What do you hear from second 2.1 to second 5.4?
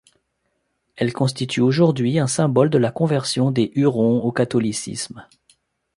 un symbole de la conversion des Hurons au catholicisme.